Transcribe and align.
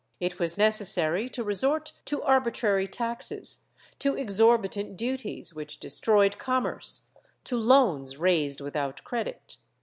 It 0.19 0.39
was 0.39 0.57
necessary 0.57 1.29
to 1.29 1.43
resort 1.43 1.93
to 2.05 2.23
arbitrary 2.23 2.87
taxes, 2.87 3.59
to 3.99 4.17
exorbitant 4.17 4.97
duties 4.97 5.53
which 5.53 5.79
destroyed 5.79 6.39
commerce, 6.39 7.03
to 7.43 7.55
loans 7.55 8.17
raised 8.17 8.61
without 8.61 9.03
credit. 9.03 9.57